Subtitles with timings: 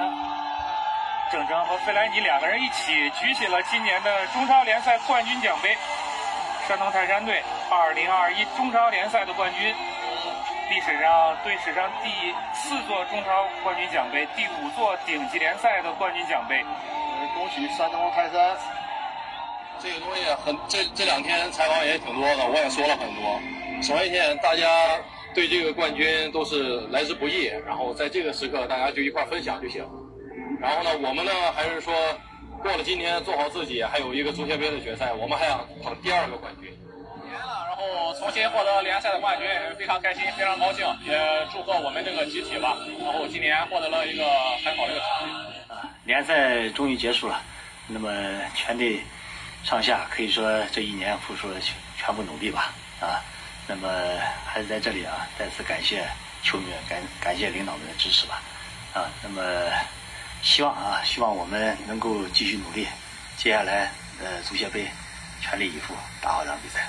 [0.00, 0.12] 呢，
[1.30, 5.76] 郑铮和费莱尼两个人一起举起了今年的中超联赛冠军奖杯。
[6.66, 9.74] 山东泰山队2021中超联赛的冠军，
[10.70, 16.64] 历史上队史上第四座中超冠军奖杯，第五座顶级联赛的冠军奖杯。
[17.34, 18.56] 恭喜山东泰山！
[19.80, 23.40] 这个东西很，这这两天采访也挺多的，我也说了很多。
[23.82, 24.66] 首先一天，大家
[25.34, 29.84] 对这个冠军都是来之不易，然后在这个时刻大家就一块分享就行。
[30.60, 31.94] 然后呢，我们呢还是说。
[32.62, 36.68] 过了今天，做好自己，还有一个足协杯的决赛，我们还想捧第二个冠军。
[37.24, 41.18] 年了，然后重新获得联赛的冠军，非常开心，非常高兴，也
[41.50, 42.76] 祝贺我们这个集体吧。
[43.02, 44.24] 然后今年获得了一个
[44.62, 45.72] 很好的一个成绩。
[45.72, 47.40] 啊，联赛终于结束了，
[47.88, 48.12] 那么
[48.54, 49.00] 全队
[49.64, 52.74] 上下可以说这一年付出了全全部努力吧。
[53.00, 53.24] 啊，
[53.68, 53.88] 那么
[54.44, 56.06] 还是在这里啊，再次感谢
[56.42, 58.42] 球迷，感感谢领导们的支持吧。
[58.94, 59.42] 啊，那么。
[60.42, 62.86] 希望啊，希望我们能够继续努力，
[63.36, 64.86] 接下来呃足协杯
[65.38, 66.88] 全力以赴打好这场比赛。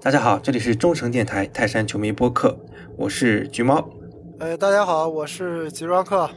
[0.00, 2.58] 大家好，这里是中诚电台泰山球迷播客，
[2.98, 3.88] 我是橘猫。
[4.40, 6.28] 呃，大家好，我是吉装客。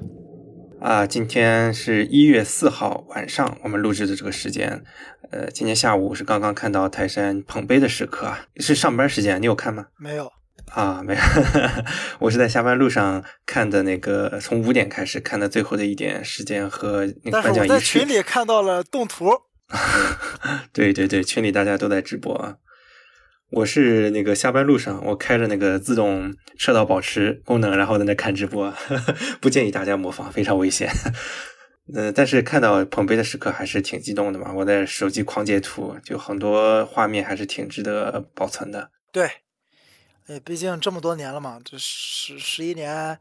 [0.85, 4.83] 啊，今天是一月四号晚上，我们录制的这个时间，
[5.31, 9.87] 呃，今天下午是刚刚看到泰山捧杯的时刻啊，是上班时间，你有看吗？
[9.97, 10.31] 没有。
[10.71, 11.21] 啊，没有，
[12.21, 17.73] 我是在下班路上看的那个，从五点开始看的最后的一点时间和那个颁奖仪式。
[17.73, 19.31] 在群里看到了动图。
[20.71, 22.57] 对对对，群里大家都在直播啊。
[23.51, 28.73] 我是那个下班路上，我开着那个自动车道保持功能，然后在那看直播，
[29.39, 30.89] 不建议大家模仿，非常危险。
[31.93, 38.89] 嗯，但是看到捧杯的时刻还是挺激动的嘛，我在手机狂截图，就很多画面还是挺值得保存的。
[39.11, 39.29] 对。
[40.27, 43.19] 哎，毕竟这么多年了嘛，这十十一年，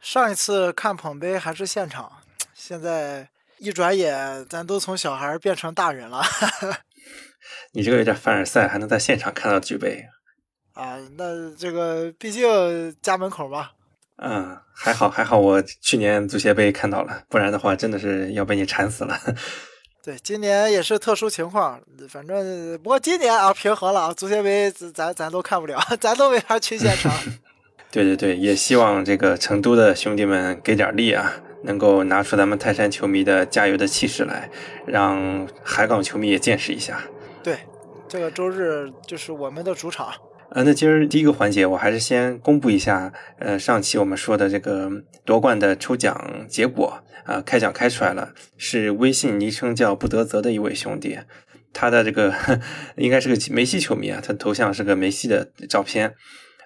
[0.00, 2.10] 上一次看捧杯还是现场，
[2.54, 6.24] 现在一转眼，咱都从小孩变成大人了。
[7.72, 10.04] 你这个有点凡尔赛，还能在现场看到举杯？
[10.74, 13.70] 啊，那这个毕竟家门口嘛。
[14.20, 19.16] 嗯，还好还好，我去年足协杯看到了，不然的话真的是要被你馋死了。
[20.02, 27.12] 对，今年也是特殊情况，反正不过今年啊平和了啊，足协杯咱咱都看不了， 咱都没法去现场。
[27.90, 31.32] 对对对，也希望这个成都的兄弟们给点力啊，
[31.64, 34.50] 能够拿出咱们泰山球迷的加油的气势来，
[34.86, 37.00] 让海港球迷也见识一下。
[37.42, 37.58] 对，
[38.08, 40.12] 这个周日就是我们的主场。
[40.50, 44.90] 呃，那今儿第一个环节，我还是先公布一下，呃，上期我们说的这个
[45.24, 51.18] 夺冠的抽奖结果啊，开奖开出来了，是微信昵称叫不得泽的一位兄弟，
[51.74, 52.34] 他的这个
[52.96, 56.14] 应该是个梅西球迷啊，他头像是个梅西的照片，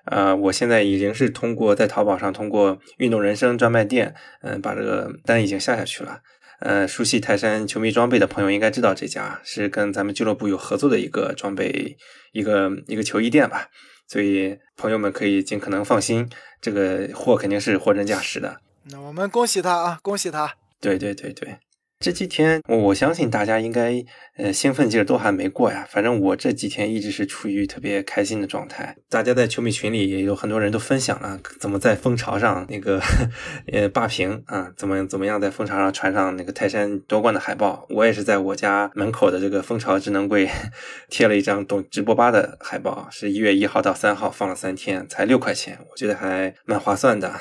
[0.05, 6.21] 呃，我现在已经是通过在淘宝上通过运动人生专卖店，嗯，把这个单已经下下去了。
[6.65, 11.97] 呃，熟悉泰山球迷装备的朋友应该知道，这家是跟咱们俱乐部有合作的一个装备，
[12.33, 13.69] 一个一个球衣店吧。
[14.07, 16.31] 所以朋友们可以尽可能放心，
[16.61, 18.61] 这个货肯定是货真价实的。
[18.85, 20.55] 那我们恭喜他啊，恭喜他！
[20.81, 21.59] 对对对对。
[22.03, 24.05] 这几天，我相信大家应该，
[24.37, 25.87] 呃，兴奋劲儿都还没过呀。
[25.89, 28.97] 反正我这几天一直是处于特别开心的状态。
[29.09, 33.01] 大家在球迷群里也有很多人都分享了怎么在蜂巢上那个，
[33.71, 37.87] 呃，霸屏啊，怎么怎么样在蜂巢上传上那个泰山夺冠的海报。
[37.91, 40.51] 我也是在我家门口的这个蜂巢智能柜
[41.09, 47.33] 贴了一张董直播吧的海报，是一月一号到三号放了三天，才六块钱，我觉得还蛮划算的。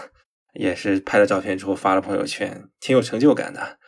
[0.53, 3.79] 也是拍了照片之后发了朋友圈，挺有成就感的。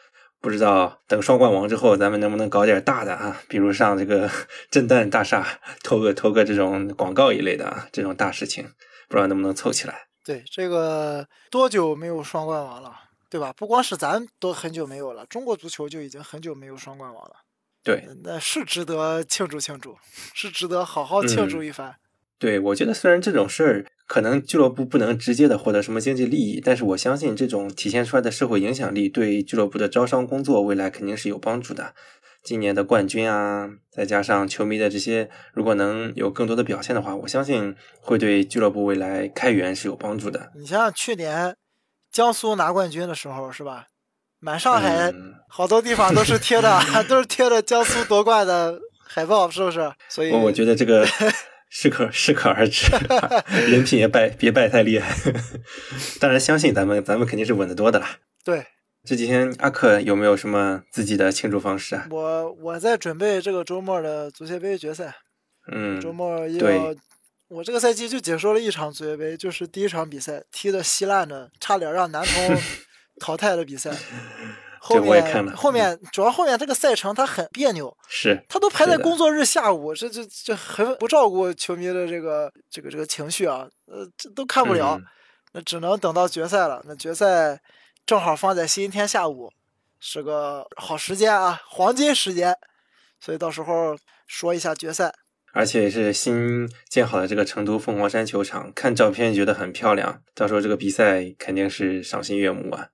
[0.44, 3.42] 不知道等双冠王之后，咱们能不能搞点大的啊？
[3.48, 4.30] 比如上这个
[4.70, 5.48] 震旦大厦
[5.84, 8.66] 投个投个这种广告一类的啊，这种大事情，
[9.08, 10.08] 不知道能不能凑起来。
[10.26, 12.94] 对，这个多久没有双冠王了，
[13.30, 13.54] 对吧？
[13.54, 17.38] 不光是咱都很久没有了，中国足球就已经很久没有双冠王了。
[17.82, 19.98] 对，那是值得庆祝庆祝，
[20.34, 21.96] 是值得好好庆祝一番。
[22.44, 23.86] 对，我觉得虽然这种事儿。
[24.06, 31.96] 可能俱乐部不能直接的获得什么经济利益，但是我相信这种体现出来的社会影响力对俱乐部的招商工作未来肯定是有帮助的。
[32.44, 40.52] 今年的冠军啊，再加上球迷的这些，如果能有更多的表现的话，我相信会对俱乐部未来开源是有帮助的。
[40.60, 41.56] 你像去年
[42.12, 43.86] 江苏拿冠军的时候，是吧？
[44.42, 45.14] 满上海
[45.48, 49.90] 好多地方都是贴的， 都是贴的江苏夺冠的海报，是不是？
[50.10, 51.08] 所以我觉得这个。
[51.76, 52.86] 适可适可而止，
[53.68, 55.12] 人品也败别败太厉害。
[56.22, 58.20] 当然，相信咱们咱们肯定是稳得多的啦。
[58.44, 58.64] 对，
[59.04, 62.06] 这几天阿克有没有什么自己的庆祝方式啊？
[62.12, 65.16] 我我在准备这个周末的足协杯决赛。
[65.72, 66.96] 嗯，周末要
[67.50, 72.58] 我这个赛季就解说了一场足协杯，就是第一场比赛踢的稀烂的，差点让南通
[73.20, 73.90] 淘汰的比赛。
[74.90, 75.44] 我也看了。
[75.44, 85.06] 面后面主要后面这个赛程它很别扭，是它都排在工作日下午，这这这很不照顾球迷的这个这个这个情绪啊，呃，这都看不了，嗯。
[85.56, 86.82] 那只能等到决赛了。
[86.88, 87.62] 那决赛
[88.08, 89.52] 正好放在星期天下午，
[90.00, 92.56] 是个好时间啊，黄金时间，
[93.20, 93.96] 所以到时候
[94.26, 95.14] 说一下决赛。
[95.54, 102.88] 而且是新建好的这个成都凤凰山球场，看照片觉得很漂亮，到时候这个比赛肯定是赏心悦目啊，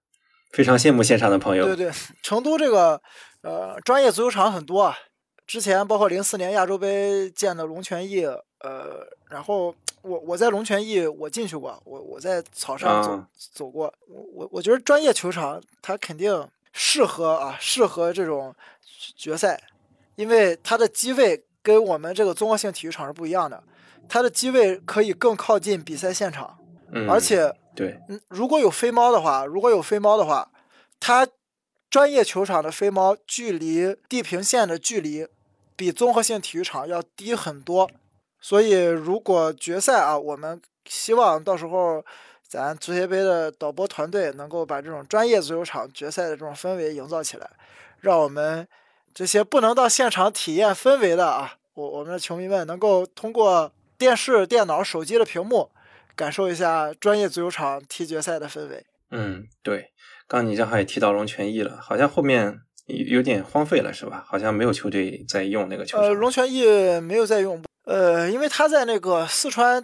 [0.52, 1.66] 非常羡慕现场的朋友。
[1.66, 1.92] 对对，
[2.22, 3.02] 成都这个
[3.42, 4.98] 呃专业足球场很多啊，
[5.46, 8.26] 之前包括零四年亚洲杯建的龙泉驿，
[8.60, 18.56] 呃，然后我我在龙泉驿我进去过，我我在草上走、啊走过，我我我觉得专业球场它肯定适合啊，适合这种
[19.16, 19.62] 决赛，
[20.16, 23.62] 因为它的机位跟我们这个综合性体育场是不一样的，
[24.08, 26.58] 它的机位可以更靠近比赛现场，
[26.92, 30.52] 嗯，而且对，嗯，如果有飞猫的话，如果有飞猫的话，
[31.00, 31.26] 它
[31.90, 35.26] 专业球场的飞猫距离地平线的距离
[35.78, 37.90] 比综合性体育场要低很多。
[38.42, 42.04] 所以，如果决赛啊，我们希望到时候
[42.46, 47.50] 咱足协杯的导播团队能够把这种专业足球场决赛的这种氛围营造起来，
[48.02, 48.68] 让我们
[49.14, 55.72] 这些不能到现场体验氛围的啊，我我们的球迷们能够通过电视、电脑、手机的屏幕。
[56.20, 58.86] 感受一下专业足球场踢决赛的氛围。
[59.12, 59.94] 嗯，对。
[60.28, 64.26] 刚你正好也提到龙泉驿了，好像后面有有点荒废了，是吧？
[64.28, 66.06] 好像没有球队在用那个球场。
[66.06, 69.82] 呃，龙泉驿没有在用，呃，因为他在那个四川，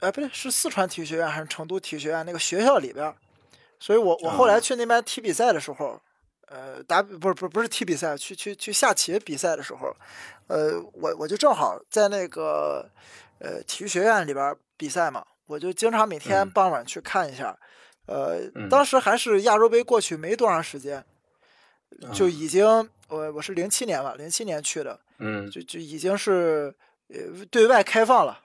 [0.00, 3.14] 呃，不对，是四川体育学院还是成都体育学院那个学校里边，
[3.78, 6.00] 所以我我后来啊去那边踢比赛的时候，
[6.48, 9.94] 呃，打不是不是不是踢比赛，去去去下棋比赛的时候，
[10.48, 12.88] 呃，我我就正好在那个
[13.38, 17.58] 呃体育学院里边比赛嘛，我就经常每天嗯傍晚去看一下。
[18.06, 21.04] 呃，嗯当时还是亚洲杯过去没多长时间，
[22.12, 22.66] 就啊已经
[23.08, 26.74] 我我是零七年吧，零七年去的，嗯就就已经是
[27.08, 28.40] 呃对外开放了，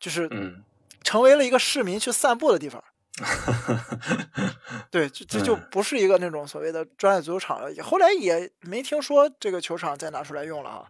[0.00, 0.64] 就是嗯，
[1.02, 2.82] 成为了一个市民去散步的地方。
[4.90, 7.70] 对，这这就嗯不是一个那种所谓的专业足球场了。
[7.82, 10.88] 后来也没听说这个球场再拿出来用了啊，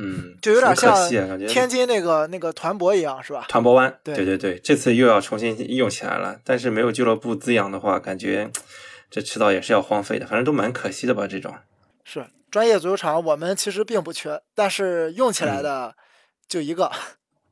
[0.00, 1.08] 嗯，就有点像
[1.48, 3.44] 天津那个那个团博一样，是吧？
[3.48, 8.48] 团泊湾，对对对对，这次又要重新用起来了，但是没有俱乐部滋养的话，感觉
[9.10, 11.52] 这迟早也是要荒废的，反正都蛮可惜的吧，这种。
[12.04, 15.94] 是专业足球场，我们其实并不缺，但是用起嗯来的
[16.48, 16.90] 就一个。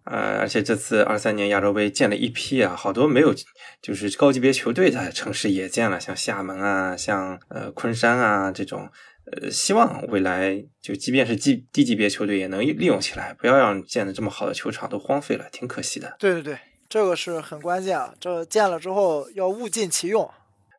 [0.05, 3.35] 呃，而且这次二三年亚洲杯建了一批啊，好多没有
[3.83, 8.89] 就是高级别球队的城市也建了，像厦门啊，像呃昆山啊这种，
[9.33, 16.15] 呃，希望未来就即便是低低级别球队也能利用起来，不要让建的这么好的球场都荒废了，挺可惜的。
[16.19, 16.59] 对对对，
[16.89, 20.31] 这个是很关键啊，这建了之后要物尽其用。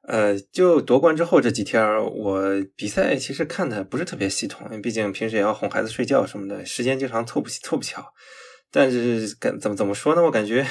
[0.03, 2.41] 呃，就夺冠之后这几天儿，我
[2.77, 8.13] 比赛其实看的不是特别系统，因为毕竟平时也要哄孩子睡觉什么的，时间经常凑不凑不巧。
[8.71, 10.21] 但是感怎么怎么说呢？
[10.21, 10.65] 我感觉，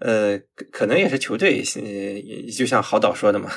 [0.00, 0.38] 呃，
[0.72, 3.50] 可能也是球队，呃，就像郝导说的嘛，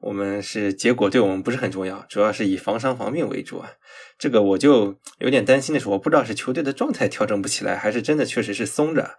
[0.00, 3.70] 我们是结果对我们不是很重要，主要是以防伤防病为主啊。
[4.18, 9.16] 这个我就有点担心的是，我不知道是球队的状态调整不起来，还是真的确实是松着。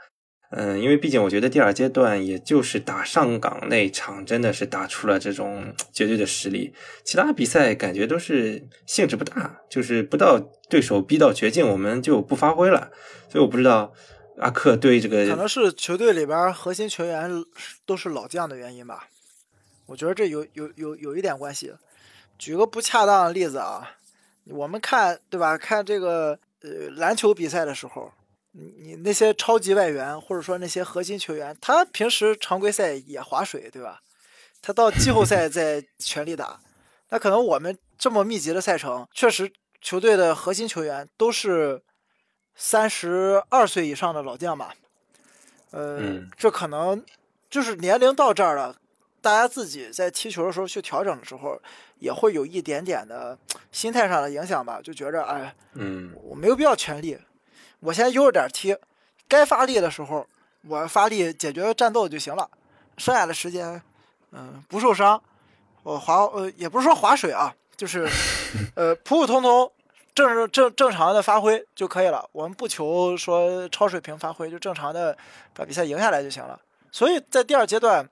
[0.51, 6.73] 嗯，因为毕竟我觉得第二阶段也就是打上港那场，真的是打出了这种绝对的实力，
[7.05, 10.37] 其他比赛感觉都是兴致不大，就是不到
[10.69, 12.91] 对手逼到绝境，我们就不发挥了。
[13.29, 13.93] 所以我不知道
[14.39, 17.31] 阿克对这个可能是球队里边核心球员
[17.85, 19.07] 都是老将的原因吧，
[19.85, 21.71] 我觉得这有有有有一点关系。
[22.37, 23.95] 举个不恰当的例子啊，
[24.49, 25.57] 我们看对吧？
[25.57, 28.11] 看这个呃篮球比赛的时候，
[28.51, 34.01] 你你那些超级外援或者说那些核心球员，他平时常规赛也划水对吧？
[34.61, 36.59] 他到季后赛再全力打，
[37.09, 41.81] 那可能我们这么密集的赛程，确实球队的核心球员都是
[42.55, 44.75] 三十二岁以上的老将吧。
[45.71, 47.03] 呃，嗯这可能
[47.49, 48.75] 就是年龄到这儿了，
[49.21, 51.59] 大家自己在踢球的时候去调整的时候，
[51.97, 53.39] 也会有一点点的
[53.71, 57.17] 心态上的影响吧，就觉着哎，嗯我没有必要全力，
[57.81, 58.75] 我先悠着点踢，
[59.27, 60.25] 该发力的时候
[60.67, 62.49] 我发力解决战斗就行了，
[62.97, 63.81] 剩下的时间，
[64.31, 65.21] 嗯、不受伤，
[65.83, 68.09] 我划呃也不是说划水啊，就是
[68.75, 69.71] 呃普普通通。
[70.13, 75.17] 正正正常的发挥就可以了，我们不求说超水平发挥，就正常的
[75.53, 76.59] 把比赛赢下来就行了。
[76.91, 78.05] 所以在第二阶段，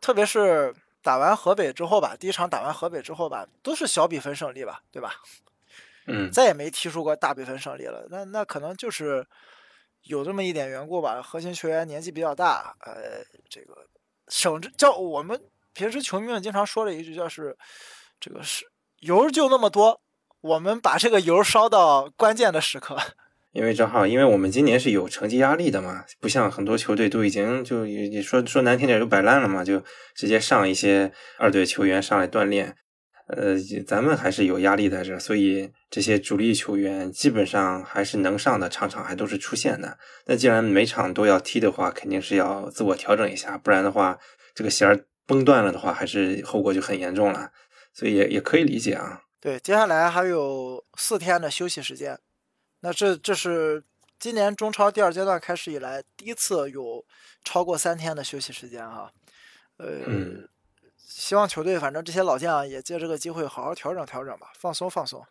[0.00, 5.14] 特别是打完河北之后吧，第一场打完河北之后吧，都是小比分胜利吧，对吧？
[6.06, 8.06] 嗯再也没踢出过大比分胜利了。
[8.10, 9.26] 那那可能就是
[10.04, 11.22] 有这么一点缘故吧。
[11.22, 13.86] 核心球员年纪比较大，呃，这个
[14.28, 15.40] 省着叫我们
[15.72, 17.56] 平时球迷们经常说的一句，叫是
[18.20, 18.66] 这个是
[19.00, 20.00] 油就那么多，
[20.40, 22.96] 我们把这个油烧到关键的时刻。
[23.52, 29.80] 因为正好，因为我们今年是有成绩压力的嘛，不像很多球队都已经就也也说说难听点就摆烂了嘛，就
[30.14, 32.76] 直接上一些二队球员上来锻炼。
[33.26, 39.98] 呃，咱们还是有压力在这，所以这些主力球员基本上还是能上的，场场还都是出现的。
[40.26, 44.18] 那既然每场都要踢的话，肯定是要自我调整一下，不然的话，
[44.54, 47.50] 这个弦儿崩断了的话，还是后果就很严重了。
[47.94, 49.22] 所以也也可以理解啊。
[49.40, 52.18] 对，接下来还有四天的休息时间。
[52.80, 53.84] 那这这是
[54.18, 57.04] 今年中超第二阶段开始以来第一次有
[57.44, 59.10] 超过三天的休息时间哈，
[59.78, 59.86] 呃，
[61.16, 65.24] 希望球队反正这些老将也借这个机会好好调整调整吧，放松放松，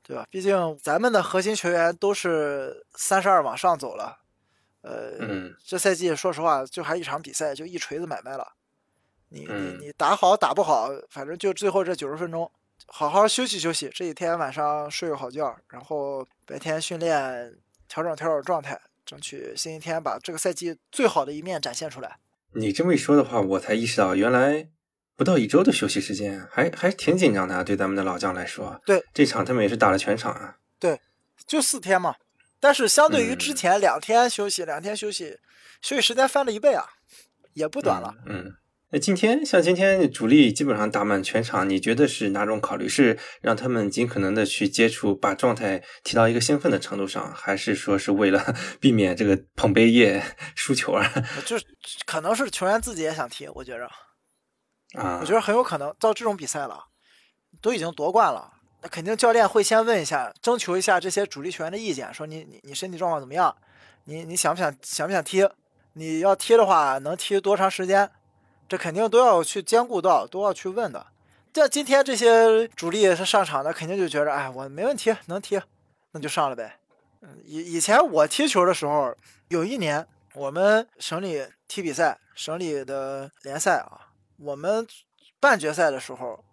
[0.00, 0.24] 对吧？
[0.30, 4.20] 毕竟咱们的核心球员都是三十二往上走了，
[4.82, 8.52] 呃，这赛季说实话就还一场比赛就一锤子买卖了，
[9.30, 12.48] 你你你打好打不好，反正就最后这九十分钟。
[12.88, 22.18] 好好休息休息，这几天晚上睡个好觉，然后白天训练，调整调整状态，争取星期天把这个赛季最好的一面展现出来。
[22.52, 24.68] 你这么一说的话，我才意识到，原来
[25.16, 27.64] 不到一周的休息时间，还还挺紧张的啊！
[27.64, 30.56] 对咱们的老将来说，对这场他们也是打了全场啊。
[30.78, 31.00] 对，
[31.46, 32.14] 就四天嘛，
[32.60, 35.38] 但是相对于之前两天休息，两天休息，
[35.80, 36.84] 休息时间翻了一倍啊，
[37.54, 38.14] 也不短了。
[38.26, 38.52] 嗯。
[38.90, 42.88] 那今天像今天主力基本上打满全场，你觉得是哪种考虑？
[42.88, 50.22] 是让他们尽可能的去接触，把状态提到一个兴奋的程度上，还是说是为了 避免这个捧杯夜
[50.54, 51.12] 输球啊？
[51.44, 51.64] 就是
[52.06, 53.90] 可能是球员自己也想踢，我觉着
[54.94, 56.86] 我觉得很有可能到这种比赛了，
[57.60, 58.52] 都已经夺冠了，
[58.82, 63.54] 那肯定教练会先问一下，征求一下这些主力球员的意见，说你你你身体状况怎么样？
[64.04, 65.48] 你你想不想想不想踢？
[65.94, 68.10] 你要踢的话，能踢多长时间？
[68.68, 71.06] 这肯定都要去兼顾到，都要去问的。
[71.54, 75.60] 像今天这些主力是上场的，肯定就觉着，哎，我没问题，能踢，
[76.12, 76.78] 那就上了呗。
[77.22, 79.16] 嗯，以以前我踢球的时候，
[79.48, 84.05] 有一年我们省里踢比赛，省里的联赛啊，
[84.38, 84.86] 我们
[85.40, 86.44] 半决赛的时候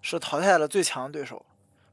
[0.00, 1.44] 是淘汰了最强对手，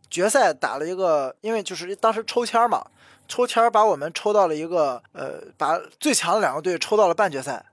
[0.09, 2.85] 决赛打了一个，因为就是当时抽签嘛，
[3.27, 7.65] 抽签把我们抽到了一个，呃，把最强的两个队抽到了半决赛。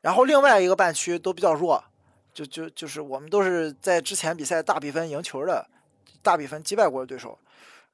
[0.00, 1.82] 然后另外一个半区都比较弱，
[2.32, 5.66] 就就就是我们都是在之前比赛大比分赢球的，
[6.22, 7.38] 大比分击败过的对手。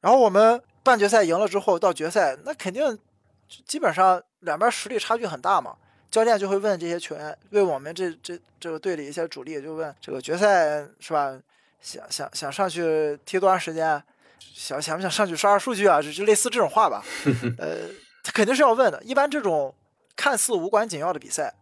[0.00, 2.98] 然后我们半决赛赢了之后，到决赛那肯定
[3.64, 5.76] 基本上两边实力差距很大嘛。
[6.10, 11.38] 教练就会问这些球员，为我们这这这个队里一些主力，就问这个决赛是吧？
[11.80, 14.02] 想想想上去踢多长时间？
[14.52, 16.02] 想想不想上去刷刷数据啊？
[16.02, 17.02] 就就类似这种话吧。
[17.58, 17.88] 呃，
[18.22, 19.02] 他肯定是要问的。
[19.02, 19.74] 一般这种
[20.16, 21.54] 看似无关紧要的比赛。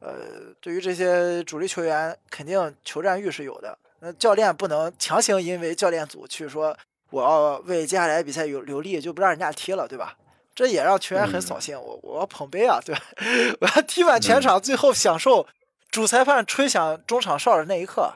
[0.00, 3.76] 呃，对于这些主力球员，肯定求战欲是有的。
[4.00, 6.74] 那教练不能强行因为教练组去说
[7.10, 10.16] 我要为接下来比赛有留力，就不让人家踢了，对吧？
[10.58, 11.80] 这也让球员很扫兴。
[11.80, 13.00] 我我要捧杯啊，对吧？
[13.62, 15.46] 我要踢满全场，最后享受
[15.88, 18.12] 主裁判吹响中场哨的那一刻。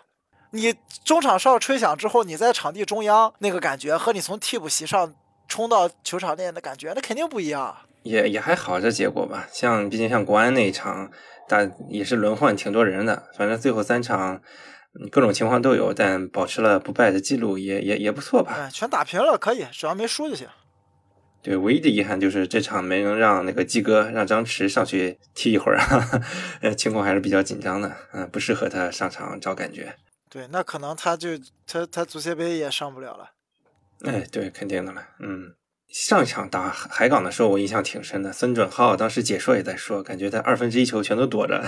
[0.51, 5.15] 你中场哨吹响之后，你在场地中央那个感觉，和你从替补席上
[5.47, 7.77] 冲到球场内的感觉，那肯定不一样。
[8.03, 9.47] 也也还好，这结果吧。
[9.53, 11.09] 像毕竟像国安那一场。
[11.49, 14.41] 但也是轮换挺多人的，反正最后三场
[15.11, 18.71] 各种情况都有，但保持了不败的记录，也也也不错吧。
[18.73, 20.49] 全打平了，可以，只要没输就行。
[21.43, 25.79] 对，唯一的遗憾就是这场没能让那个鸡哥让张弛上去踢一会儿，
[26.63, 29.95] 呃，情况还是比较紧张的，嗯，不适合他上场找感觉。
[30.31, 31.31] 对，那可能他就
[31.67, 33.33] 他他足协杯也上不了了。
[34.05, 35.55] 哎，对，肯定的了，嗯。
[35.95, 38.33] 上一场打海港的时候，我印象挺深的。
[38.33, 41.63] 孙准浩当时解说也在说，感觉他二分之一球全都躲着，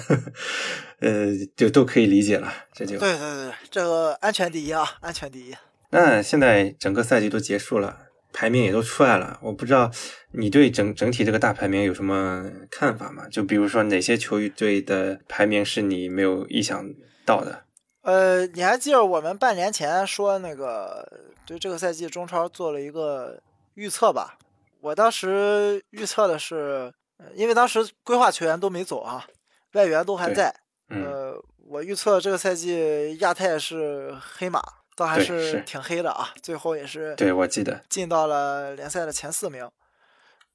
[1.00, 2.50] 呃，就都可以理解了。
[2.72, 5.54] 这就对对对，这个安全第一啊，安全第一。
[5.90, 7.98] 那现在整个赛季都结束了，
[8.34, 9.90] 排名也都出来了，我不知道
[10.32, 13.26] 你对整整体这个大排名有什么看法吗？
[13.30, 16.84] 就比如说哪些球队的排名是你没有意想
[17.24, 17.64] 到的？
[18.02, 21.08] 呃，你还记得我们半年前说那个
[21.46, 23.40] 对这个赛季中超做了一个。
[23.76, 24.38] 预测吧，
[24.80, 26.94] 我当时预测的是，
[27.34, 29.26] 因为当时规划球员都没走啊，
[29.72, 30.54] 外援都还在。
[30.90, 31.34] 呃，
[31.66, 34.62] 我预测这个赛季亚太是黑马，
[34.94, 36.32] 倒还是挺黑的啊。
[36.42, 39.68] 最后也是，对我记得进到了联赛的前四名。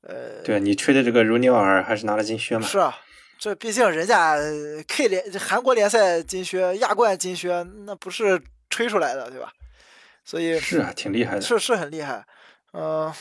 [0.01, 2.65] 呃，对你吹的这个如尼奥尔还是拿了金靴嘛？
[2.65, 2.97] 是啊，
[3.37, 4.37] 这毕竟人家
[4.87, 9.51] K 联韩国联赛金靴、亚冠金靴，那不是吹出来的，对吧？
[10.23, 12.25] 所以是啊，挺厉害的，是是很厉害。
[12.71, 13.11] 嗯，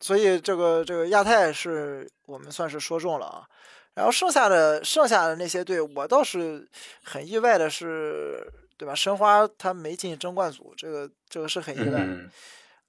[0.00, 3.46] 所以这个这个亚太是我们算是说中了啊，
[3.94, 6.66] 然后剩下的剩下的那些队，我倒是
[7.04, 8.94] 很意外的是，对吧？
[8.94, 12.00] 申花他没进争冠组，这个这个是很意外。
[12.00, 12.30] 嗯，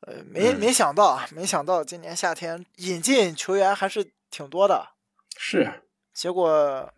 [0.02, 4.90] 呃，没没想到啊，没想到今年夏天引进球员还是挺多的，
[5.38, 5.82] 是，
[6.14, 6.92] 结果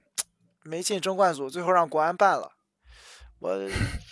[0.63, 2.51] 没进争冠组，最后让国安办了。
[3.39, 3.57] 我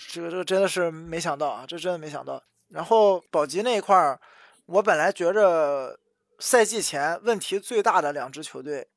[0.10, 2.42] 这个这个真的是没想到啊，这真的没想到。
[2.70, 4.20] 然后保级那一块儿，
[4.68, 6.00] 我本来觉着
[6.40, 8.88] 赛季前问题最大的两支球队，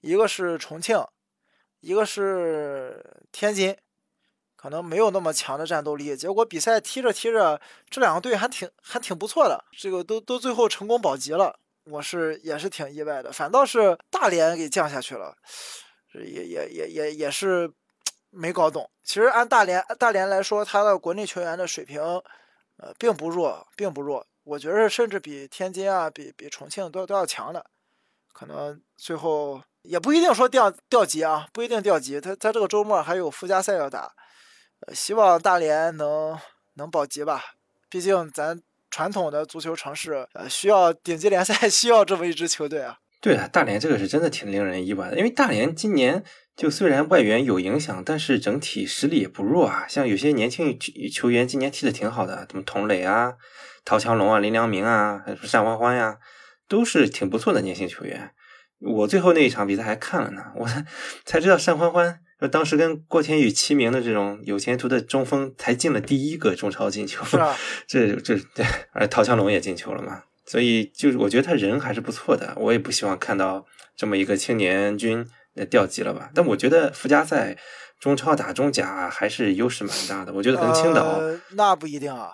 [0.00, 1.04] 一个是重庆，
[1.80, 3.76] 一个是天津，
[4.58, 6.16] 可能没有那么强的战斗力。
[6.16, 13.30] 结果比赛踢着踢着，这两个队还挺还挺不错的，这个都都最后成功保级了，我是也是挺意外的。
[13.30, 15.36] 反倒是大连给降下去了，
[16.12, 17.72] 也也也也也是
[18.30, 18.90] 没搞懂。
[19.04, 24.26] 其实按大连大连来说，他的国内球员的水平，呃，并不弱，并不弱。
[24.42, 27.64] 我觉得甚至比天津啊，比比重庆都都要强的。
[28.32, 32.20] 可能最后也不一定说掉掉级啊，不一定掉级。
[32.20, 34.14] 他他这个周末还有附加赛要打，
[34.86, 36.38] 呃，希望大连能
[36.74, 37.42] 能保级吧。
[37.90, 42.98] 毕竟咱传统的足球城市，呃，需要顶级联赛 需要这么一支球队啊。
[43.20, 46.22] 对啊，大连这个是真的挺令人意外的，因为大连今年
[46.56, 49.86] 就虽然外援有影响，但是整体实力也不弱啊。
[49.88, 50.78] 像有些年轻
[51.12, 53.34] 球员今年踢的挺好的，什么童磊啊、
[53.84, 56.18] 陶强龙啊、林良铭啊、单欢欢呀，
[56.68, 58.32] 都是挺不错的年轻球员。
[58.80, 60.68] 我最后那一场比赛还看了呢，我
[61.26, 67.24] 才知道单欢欢当时跟郭天宇齐名的这种有前途的中锋，才进了第一个中超进球。
[67.24, 70.22] 是啊，这这对，而陶强龙也进球了嘛。
[70.46, 73.66] 所以就是我觉得他人还是不错的，我也不希望看到
[73.96, 75.26] 这么一个青年军
[75.68, 76.30] 掉级了吧。
[76.32, 77.58] 但我觉得附加赛
[77.98, 80.32] 中超打中甲还是优势蛮大的。
[80.32, 82.32] 我觉得跟青岛、呃、那不一定啊，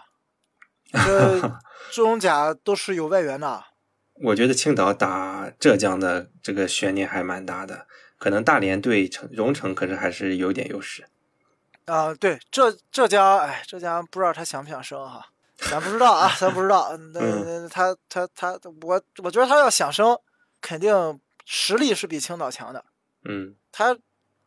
[0.92, 1.58] 这
[1.90, 3.64] 中甲都是有外援的。
[4.22, 7.88] 我觉得青岛打浙江的这个悬念还蛮大的，
[8.24, 11.02] 可能大连对成荣城可是还是有点优势。
[11.84, 15.26] 啊、呃，对浙浙江，哎，浙江不知道他想不想升哈。
[15.58, 16.96] 咱不知道啊，咱不知道。
[17.12, 20.18] 那、嗯、他他他，我我觉得他要想升，
[20.62, 22.82] 肯定实力是比青岛强的。
[23.24, 23.94] 嗯，他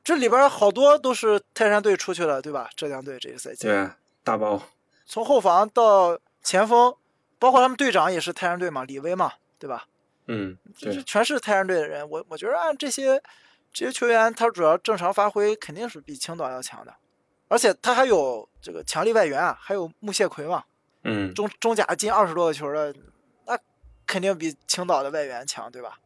[0.03, 2.67] 这里边好多都是泰山队出去了，对吧？
[2.75, 3.67] 浙江队这个赛季。
[3.67, 4.59] 对啊，大包。
[5.05, 6.95] 从后防到前锋，
[7.37, 9.85] 包括他们队长也是泰山队嘛，李威嘛，对吧？
[10.25, 12.09] 嗯，对，全是泰山队的人。
[12.09, 13.21] 我我觉得按这些
[13.77, 16.91] 这些球员，他主要正常发挥肯定是比青岛要强的，
[17.47, 20.63] 而且他还有这个强力外援啊，还有穆谢奎嘛。
[21.03, 22.91] 嗯，中中甲进二十多个球的，
[23.45, 23.55] 那
[24.07, 25.99] 肯定比青岛的外援强，对吧？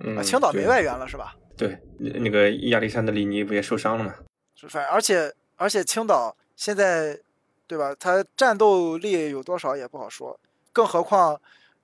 [0.00, 1.36] 嗯，啊、青岛没外援了是吧？
[1.54, 4.14] 对，那个亚历山德里尼不也受伤了吗？
[4.54, 7.20] 是反而且而且青岛现在，
[7.66, 7.94] 对吧？
[8.00, 10.40] 他战斗力有多少也不好说，
[10.72, 11.38] 更何况，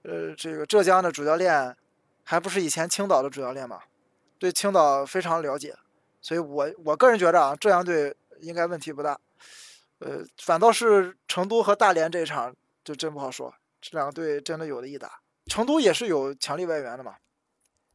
[0.04, 1.76] 呃，这个浙江的主教练
[2.22, 3.80] 还不是以前青岛的主教练嘛？
[4.38, 5.76] 对青岛非常了解，
[6.20, 9.18] 所以我我个人觉着啊，浙江队应该问题不大。
[10.00, 15.20] 呃，反倒是成都和大连这一场就真不好说，这两个队真的有的一打。
[15.46, 17.16] 成都也是有强力外援的嘛，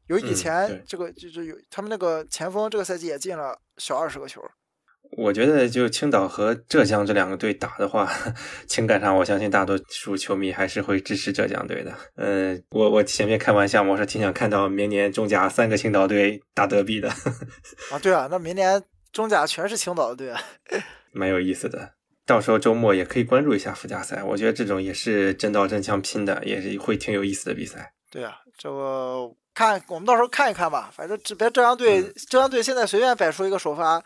[0.07, 4.43] 有以前这个、嗯、就是有他们那个前锋这个赛季也进了小二十个球。
[5.11, 8.11] 我觉得就青岛和浙江这两个队打的话，
[8.67, 11.93] 情感上我相信大多数球迷还是会支持浙江队的。
[12.15, 17.09] 呃，我我前面开玩笑，我说挺想看到明年中甲三个青岛队打德比的。
[17.91, 20.39] 啊，对啊，那明年中甲全是青岛的队啊，
[21.11, 21.93] 蛮有意思的。
[22.25, 27.91] 到时候周末也可以关注一下附加赛，我觉得这种也是真刀真枪拼的，也是会挺有意思的比赛。
[28.11, 29.27] 对啊，这个
[29.59, 34.01] 看我们到时候看一看吧，反正这边浙江队，嗯、浙江队现在随便摆出一个首发，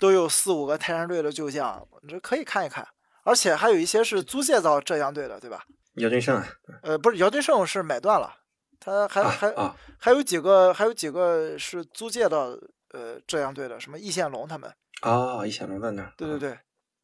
[0.00, 2.84] 都有四五个泰山队的旧将，这可以看一看。
[3.22, 5.62] 而且还有一些是租借到浙江队的，对吧？
[5.98, 6.42] 姚俊胜，
[6.82, 8.34] 呃，不是姚俊胜是买断了，
[8.80, 12.58] 他还、啊、还、啊、还有几个还有几个是租借到
[12.92, 14.68] 呃浙江队的，什么易宪龙他们。
[15.02, 16.12] 哦，易宪龙在那儿。
[16.16, 16.58] 对对对。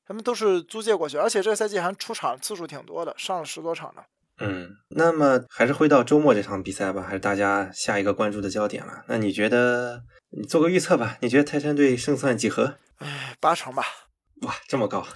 [0.04, 4.02] 他们都是租借过去，而且这个赛季还出场次数挺多的，上了十多场呢。
[4.42, 9.05] 嗯，那么还是回到周末这场比赛吧，还是大家下一个关注的焦点了。
[9.09, 11.16] 那你觉得，你做个预测吧？
[11.20, 12.78] 你觉得泰山队胜算几何？
[12.98, 13.85] 唉，八成吧。
[14.42, 15.07] 哇，这么高！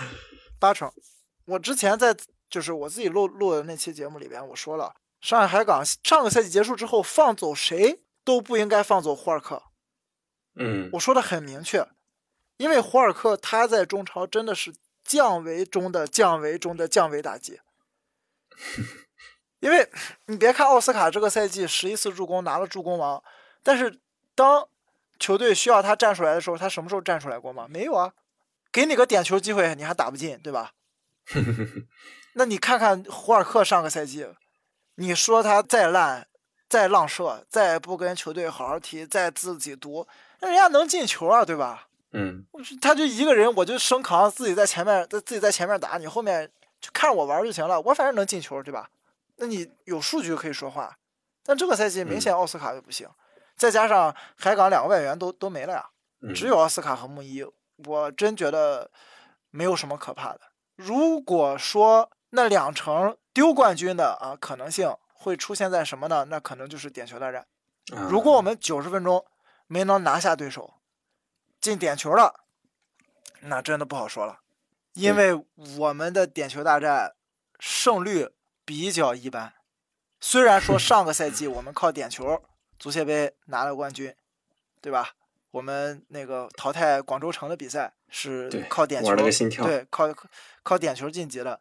[0.60, 0.92] 八成。
[1.46, 2.14] 我之前在
[2.50, 9.62] 就是我自己录录的那期节目里边，我说了，上海海港上个赛季结束之后放走谁都不应该放走霍尔克。
[10.58, 11.86] 嗯，我说的很明确。
[12.58, 14.72] 因为胡尔克他在中超真的是
[15.04, 17.60] 降维中的降维中的降维打击，
[19.60, 19.88] 因为
[20.26, 23.22] 你别看奥斯卡这个赛季十一次助攻拿了助攻王，
[23.62, 24.00] 但是
[24.34, 24.68] 当
[25.18, 27.66] 球队需要他站出来的时候，他什么时候站出来过吗？
[27.68, 28.12] 没有啊，
[28.70, 30.72] 给你个点球机会你还打不进，对吧？
[32.34, 34.26] 那你看看胡尔克上个赛季，
[34.96, 36.28] 你说他再烂
[36.68, 40.06] 再浪射，再不跟球队好好踢，再自己读，
[40.40, 41.88] 那人家能进球啊，对吧？
[42.12, 42.46] 嗯，
[42.80, 46.50] 他就一个人，我就生扛，自己在前面，在自己在前面打，你后面
[46.86, 48.88] 就看着我玩就行了，我反正能进球，对吧？
[49.38, 50.96] 那你有数据可以说话，
[51.42, 53.08] 但这个赛季明显奥斯卡就不行，
[53.56, 57.44] 再加上海港两个外援都都没了呀，嗯只有奥斯卡和穆伊，
[57.86, 58.90] 我真觉得
[59.50, 60.40] 没有什么可怕的。
[60.76, 66.26] 如果说那两成丢冠军的啊可能性会出现在什么呢？
[66.26, 67.46] 那可能就是点球大战。
[67.92, 69.24] 啊如果我们九十分钟
[69.66, 70.74] 没能拿下对手，
[71.60, 72.46] 进点球了，
[73.40, 74.40] 那真的不好说了，
[74.96, 75.44] 因为
[75.78, 77.14] 我们的点球大战
[77.60, 78.30] 胜率
[78.64, 79.52] 比较一般。
[80.20, 82.42] 虽然说上个赛季我们靠点球
[82.78, 84.14] 足协杯拿了冠军，
[84.80, 85.10] 对吧？
[85.50, 89.14] 我们那个淘汰广州城的比赛是靠点球，
[89.64, 90.14] 对，靠
[90.62, 91.60] 靠点球晋级了。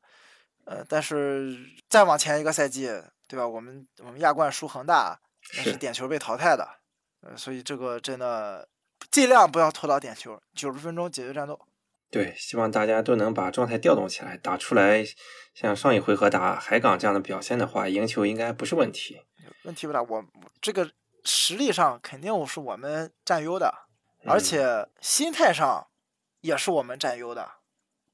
[0.63, 1.57] 呃，但是
[1.89, 2.87] 再往前一个赛季，
[3.27, 3.47] 对吧？
[3.47, 5.19] 我们我们亚冠输恒大，
[5.57, 6.67] 那是是点球被淘汰的。
[7.21, 8.67] 呃，所以这个真的
[9.11, 11.59] 尽量不要拖到点球，九十分钟解决战斗。
[12.15, 15.03] 对，希望大家都能把状态调动起来，打出来
[15.53, 19.21] 像上一回合打海港这样的表现的话，赢球应该不是问题。
[19.63, 20.25] 问题不大，我我
[20.61, 20.89] 这个
[21.25, 23.89] 实力上肯定是我们占优的，
[24.23, 25.87] 而嗯且心态上
[26.39, 27.51] 也是我们占优的，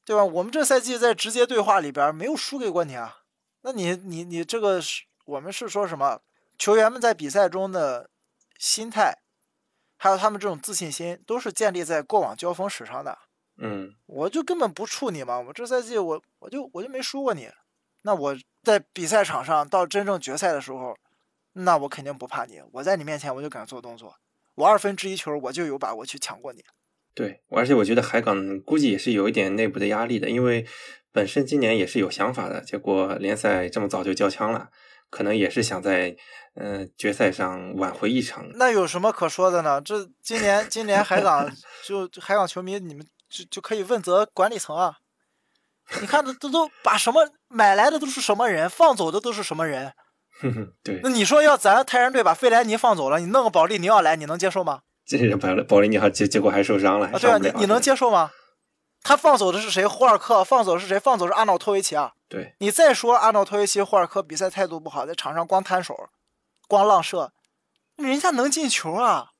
[0.03, 0.25] 对吧？
[0.25, 3.19] 我们这赛季在直接对话里边没有输给过你啊，
[3.61, 6.21] 那你你你这个是我们是说什么？
[6.57, 8.09] 球员们在比赛中的
[8.57, 9.19] 心态，
[9.97, 13.19] 还有他们这种自信心，都是建立在过往交锋史上的。
[13.63, 17.47] 嗯，我就根本不怵你嘛，我这赛季我我就我就没输过你，
[18.01, 20.97] 那我在比赛场上到真正决赛的时候，
[21.53, 24.15] 那我肯定不怕你，我在你面前我就敢做动作，
[24.55, 26.63] 我二分之一球我就有把握去抢过你。
[27.13, 30.65] 对，而且我觉得海港估计也是有一点内部的压力的，因为
[31.11, 34.69] 本身今年也是有想法的，结果联赛这么早就交枪了，
[35.09, 36.15] 可能也是想在
[36.55, 38.49] 嗯、呃决赛上挽回一场。
[38.55, 39.81] 那有什么可说的呢？
[39.81, 41.47] 这今年今年海港
[41.85, 44.97] 就海港球迷你们就就可以问责管理层啊！
[46.01, 49.93] 你看这这都把什么买来的都是什么人，放走的都是什么人？
[50.41, 54.81] 哼哼，对那，你说要咱泰山队把费莱尼放走了，你弄个保利尼奥来，你能接受吗？
[55.05, 58.31] 这人保保利尼奥结结果还受伤了，啊，对啊，你你能接受吗？
[59.03, 59.87] 他放走的是谁？
[59.87, 60.99] 霍尔克放走是谁？
[60.99, 62.13] 放走是阿瑙托维奇啊！
[62.29, 66.09] 对，你再说阿瑙托维奇、霍尔克比赛态度不好，在场上光摊手、
[66.67, 67.33] 光浪射，
[67.97, 69.31] 人家能进球啊！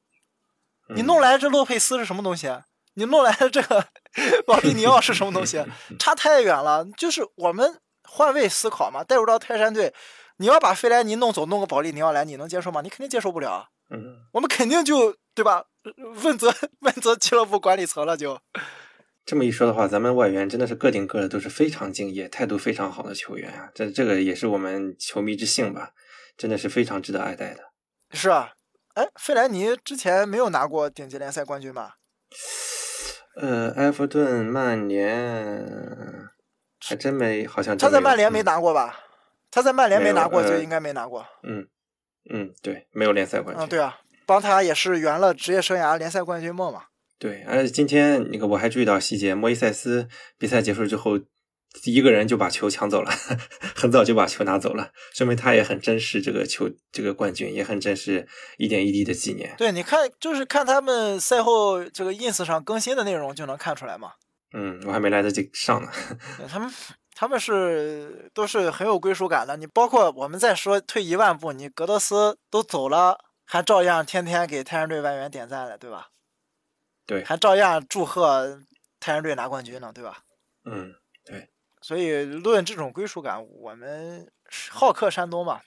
[0.95, 2.47] 你嗯弄来这洛佩斯是什么东西？
[2.47, 2.63] 啊
[2.95, 3.85] 你弄来的这个
[4.45, 5.63] 保利尼奥是什么东西？
[5.99, 6.85] 差太远了。
[6.97, 9.93] 就是我们换位思考嘛，带入到泰山队，
[10.37, 12.81] 你要把费莱尼弄走，弄个保利尼奥来，你能接受吗？
[12.81, 13.65] 你肯定接受不了啊。
[13.89, 15.65] 嗯，我们肯定就对吧？
[16.23, 18.39] 问责 问责俱乐部管理层了就。
[19.25, 25.91] 这么一说的话，咱们外援真的是个顶个的都是非常敬业、态度非常好的球员啊，这这个也是我们球迷之幸吧，
[26.37, 27.63] 真的是非常值得爱戴的。
[28.11, 28.53] 是啊，
[28.95, 31.97] 哎，费莱尼之前没有拿过顶级联赛冠军吧？
[33.35, 35.65] 呃，埃弗顿、曼联
[36.85, 38.99] 还真没，好像他在曼联没嗯拿过吧？
[39.49, 41.25] 他在曼联没拿过，就呃应该没拿过。
[41.43, 41.67] 嗯
[42.29, 43.65] 嗯，对，没有联赛冠军。
[43.65, 46.83] 嗯，对啊，帮他也是圆了职业生涯联赛冠军梦嘛。
[47.19, 51.19] 对，而且今天那个我还注意到细节，莫伊塞斯比赛结束之后，
[51.85, 53.11] 一个人就把球抢走了，
[53.75, 59.55] 很早就把球拿走了，说明他也很珍视这个球这个冠军，也很珍视一点一滴的纪念。
[59.57, 64.11] 对，你看，就是看他们赛后这个 ins 上更新的内容就能看出来嘛。
[64.53, 65.89] 嗯，我还没来得及上呢。
[66.49, 66.69] 他们
[67.15, 69.55] 他们是都是很有归属感的。
[69.55, 76.09] 你包括我们再说退一万步，你格德斯都走了，还照样天天给太阳队外援点赞了，对吧？
[77.07, 78.59] 对，还照样祝贺
[78.99, 80.19] 太阳队拿冠军呢，对吧？
[80.65, 80.93] 嗯，
[81.81, 84.31] 所以论这种归属感，我们
[84.69, 85.61] 好客山东嘛，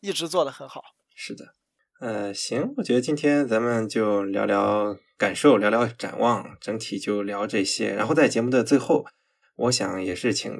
[0.00, 0.82] 一直做得很好。
[1.14, 1.54] 是的。
[2.00, 7.94] 呃，行，我觉得今天咱们就聊聊感受，聊聊展望，整体就聊这些。
[7.94, 9.06] 然后在节目的最后，
[9.54, 10.52] 我想也是请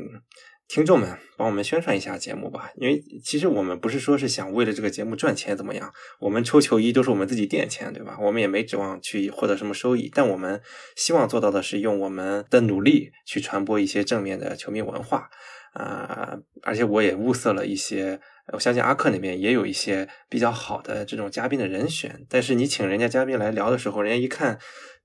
[0.68, 8.16] 听众们帮我们宣传一下节目吧，因为其实我们不是说是想为了这个节目赚钱怎么样，我们抽球衣都是我们自己垫钱，对吧？
[8.20, 10.60] 我们也没指望去获得什么收益，但我们
[10.96, 15.28] 希望做到的是用我们的努力去传播一些正面的球迷文化。
[15.74, 18.20] 啊、而且我也物色了一些，
[18.52, 22.24] 我相信阿克那边也有一些比较好的这种嘉宾的人选。
[22.28, 24.56] 但是你请人家嘉宾来聊的时候，人家一看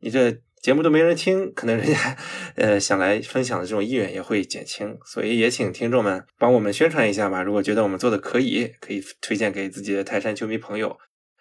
[0.01, 2.17] 你这节目都没人听，可能人家
[2.55, 4.97] 呃想来分享的这种意愿也会减轻。
[5.05, 7.41] 所以也请听众们帮我们宣传一下吧。
[7.41, 10.97] 如果觉得我们做的可以，可以推荐给自己的泰山球迷朋友。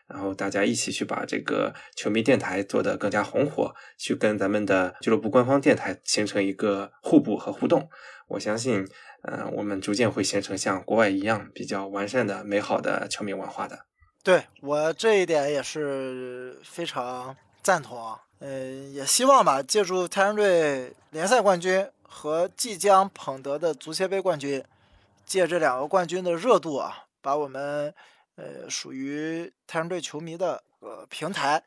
[0.08, 7.90] 然后大家一起去把这个球迷电台做得更加红火，去跟咱们的俱乐部官方电台形成一个互补和互动。
[8.28, 8.86] 我相信，
[9.22, 13.80] 呃，我们逐渐会形成像国外一样比较完善的、美好的球迷文化的。
[14.24, 17.98] 对我这一点也是非常赞同
[18.38, 18.40] 啊。
[18.40, 24.64] 嗯，也希望吧，借助太阳队联赛冠军和即将捧得的足协杯冠军，
[25.26, 27.92] 借这两个冠军的热度啊，把我们
[28.36, 31.62] 呃属于太阳队球迷的呃平台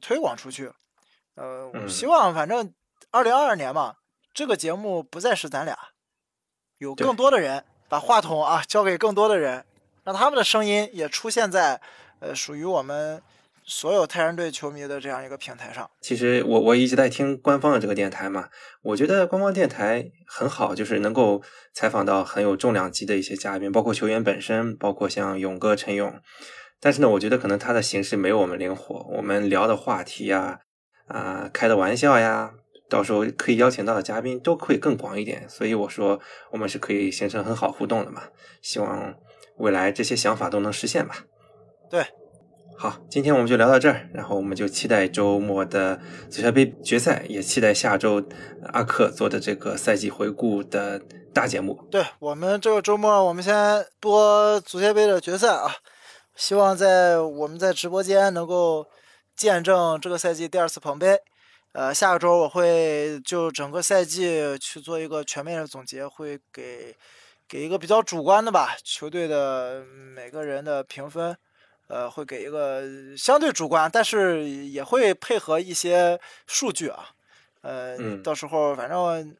[0.00, 0.72] 推广出去。
[1.36, 2.72] 呃，我希望反正
[3.10, 3.96] 二零二二年嘛，
[4.34, 5.78] 这个节目不再是咱俩，
[6.78, 9.64] 有更多的人把话筒啊交给更多的人，
[10.04, 11.80] 让他们的声音也出现在
[12.18, 13.22] 呃属于我们
[13.64, 15.90] 所有泰山队球迷的这样一个平台上。
[16.00, 18.48] 其实我我一直在听官方的这个电台嘛，
[18.82, 26.20] 我觉得官方电台很好，就是能够采访到很有重量级的一些嘉宾，包括球员本身，包括像勇哥陈勇。
[26.80, 30.60] 但是呢，我觉得可能他的形式没有我们灵活，我们聊的话题呀、
[31.06, 32.54] 啊、开的玩笑呀，
[32.88, 35.48] 到时候可以邀请到的嘉宾都会更广一点。
[35.48, 36.20] 所以我说，
[36.50, 38.24] 我们是可以形成很好互动的嘛。
[38.60, 39.14] 希望
[39.58, 41.24] 未来这些想法都能实现吧。
[41.88, 42.04] 对，
[42.76, 48.22] 好，今天我们就聊到这儿，然后我们就期待周末的足协杯决赛，也期待下周
[48.72, 51.00] 阿克做的这个赛季回顾的
[51.32, 51.86] 大节目。
[51.90, 55.76] 对我们这个周末，我们先播足协杯的决赛啊，
[56.34, 58.86] 希望在我们在直播间能够
[59.36, 61.18] 见证这个赛季第二次捧杯。
[61.72, 66.94] 呃，下个周我会就整个赛季去做一个全面的总结，会给
[67.48, 69.82] 给一个比较主观的吧，球队的
[70.14, 71.34] 每个人的评分，
[71.92, 72.82] 呃，会给一个
[73.18, 77.10] 相对主观，但是也会配合一些数据啊，
[77.60, 79.36] 呃，嗯到时候反正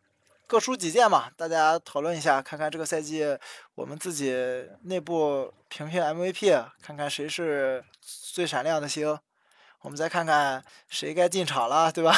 [0.46, 3.24] 各抒己见嘛，大家讨论一下，看看这个赛季
[3.74, 4.36] 我们自己
[4.82, 9.18] 内部评评 MVP，看看谁是最闪亮的星。
[9.80, 12.12] 我们再看看谁该进场了，对吧？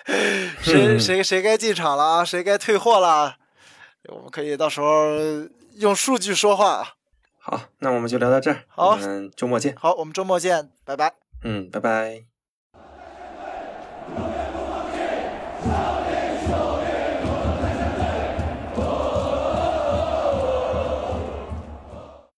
[0.64, 3.36] 谁嗯谁谁该进场了，谁该退货了？
[4.08, 5.18] 我们可以到时候
[5.74, 6.95] 用数据说话。
[7.48, 9.72] 好，那我们就聊到这儿，好我们周末见。
[9.76, 11.14] 好，我们周末见，拜拜。
[11.44, 12.35] 嗯，拜拜。